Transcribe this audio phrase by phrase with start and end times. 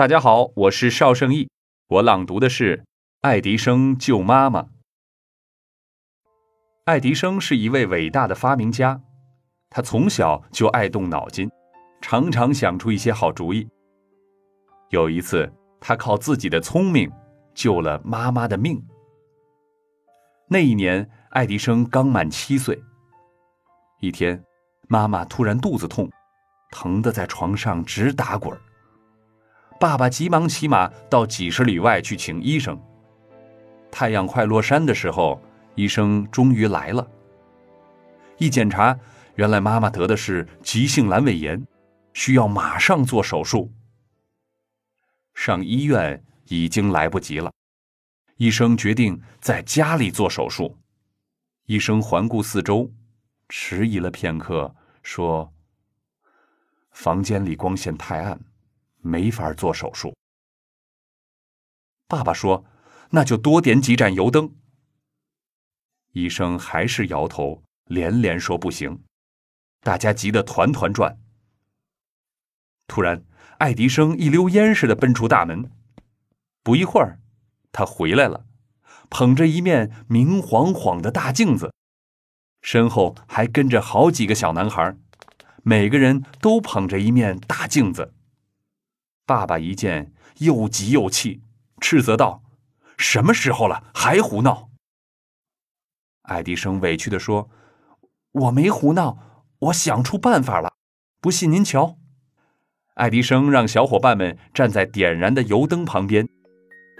[0.00, 1.50] 大家好，我是邵胜义，
[1.88, 2.78] 我朗读的是
[3.20, 4.62] 《爱迪生救妈妈》。
[6.86, 8.98] 爱迪生是一位伟大的发明家，
[9.68, 11.50] 他从小就爱动脑筋，
[12.00, 13.68] 常常想出一些好主意。
[14.88, 17.12] 有一次，他靠自己的聪明
[17.52, 18.82] 救了妈妈的命。
[20.48, 22.82] 那一年，爱迪生刚满七岁。
[24.00, 24.42] 一天，
[24.88, 26.10] 妈妈突然肚子痛，
[26.70, 28.62] 疼得在床上直打滚儿
[29.80, 32.78] 爸爸急忙骑马到几十里外去请医生。
[33.90, 35.40] 太阳快落山的时候，
[35.74, 37.10] 医生终于来了。
[38.36, 38.94] 一检查，
[39.36, 41.66] 原来妈妈得的是急性阑尾炎，
[42.12, 43.72] 需要马上做手术。
[45.32, 47.50] 上医院已经来不及了，
[48.36, 50.76] 医生决定在家里做手术。
[51.64, 52.92] 医生环顾四周，
[53.48, 55.50] 迟疑了片刻，说
[56.92, 58.38] ：“房间里光线太暗，
[59.00, 60.14] 没法做手术。”
[62.08, 62.64] 爸爸说
[63.10, 64.54] ：“那就多点几盏油灯。”
[66.12, 69.02] 医生还是摇头，连连说不行。
[69.80, 71.18] 大家急得团团转。
[72.86, 73.24] 突然。
[73.58, 75.70] 爱迪生一溜烟似的奔出大门，
[76.62, 77.20] 不一会儿，
[77.72, 78.46] 他回来了，
[79.10, 81.70] 捧着一面明晃晃的大镜子，
[82.62, 84.96] 身后还跟着好几个小男孩，
[85.62, 88.14] 每个人都捧着一面大镜子。
[89.30, 91.44] 爸爸一见，又急又气，
[91.80, 92.42] 斥责道
[92.98, 94.70] ：“什么时候了，还胡闹！”
[96.26, 97.48] 爱迪生委屈地说
[98.32, 100.72] ：“我没胡闹，我想出办法了，
[101.20, 101.96] 不信您瞧。”
[102.98, 106.28] 爱迪生让小伙伴们站在点燃的油灯旁边，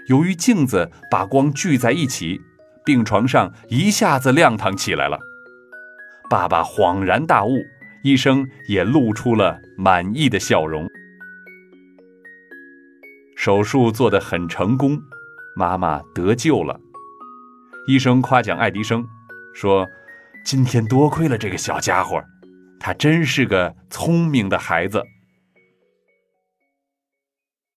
[0.07, 2.39] 由于镜子把光聚在一起，
[2.85, 5.19] 病床上一下子亮堂起来了。
[6.29, 7.57] 爸爸恍然大悟，
[8.05, 10.87] 医生也露出了满意的笑容。
[13.41, 15.01] 手术做得很成功，
[15.55, 16.79] 妈妈得救了。
[17.87, 19.03] 医生夸奖爱迪生，
[19.51, 19.87] 说
[20.45, 22.23] ：“今天多亏了这个小家伙，
[22.79, 25.03] 他真是个聪明的孩子。”